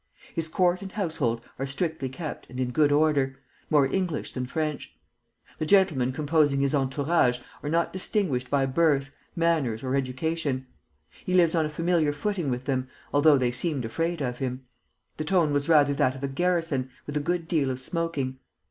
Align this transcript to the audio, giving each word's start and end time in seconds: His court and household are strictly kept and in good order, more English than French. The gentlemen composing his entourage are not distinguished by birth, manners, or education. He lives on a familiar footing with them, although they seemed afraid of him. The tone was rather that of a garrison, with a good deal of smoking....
His 0.33 0.49
court 0.49 0.81
and 0.81 0.91
household 0.93 1.45
are 1.59 1.67
strictly 1.67 2.09
kept 2.09 2.49
and 2.49 2.59
in 2.59 2.71
good 2.71 2.91
order, 2.91 3.37
more 3.69 3.85
English 3.85 4.31
than 4.31 4.47
French. 4.47 4.97
The 5.59 5.65
gentlemen 5.67 6.11
composing 6.11 6.61
his 6.61 6.73
entourage 6.73 7.37
are 7.61 7.69
not 7.69 7.93
distinguished 7.93 8.49
by 8.49 8.65
birth, 8.65 9.11
manners, 9.35 9.83
or 9.83 9.95
education. 9.95 10.65
He 11.23 11.35
lives 11.35 11.53
on 11.53 11.67
a 11.67 11.69
familiar 11.69 12.13
footing 12.13 12.49
with 12.49 12.63
them, 12.63 12.87
although 13.13 13.37
they 13.37 13.51
seemed 13.51 13.85
afraid 13.85 14.21
of 14.23 14.39
him. 14.39 14.65
The 15.17 15.23
tone 15.23 15.53
was 15.53 15.69
rather 15.69 15.93
that 15.93 16.15
of 16.15 16.23
a 16.23 16.27
garrison, 16.27 16.89
with 17.05 17.15
a 17.15 17.19
good 17.19 17.47
deal 17.47 17.69
of 17.69 17.79
smoking.... 17.79 18.39